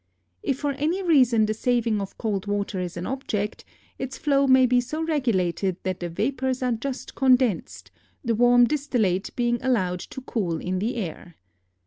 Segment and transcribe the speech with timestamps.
[0.41, 3.63] If for any reason the saving of cold water is an object,
[3.99, 7.91] its flow may be so regulated that the vapors are just condensed,
[8.25, 11.35] the warm distillate being allowed to cool in the air.